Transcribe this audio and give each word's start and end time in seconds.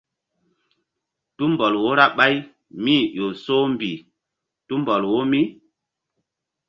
Tumbɔl 1.37 1.73
wo 1.83 1.89
ra 1.99 2.05
ɓáy 2.17 2.35
mí-i 2.83 3.07
ƴo 3.17 3.25
soh 3.43 3.65
mbih 3.73 3.97
tumbɔl 4.67 5.03
wo 5.11 5.19
mí. 5.31 5.41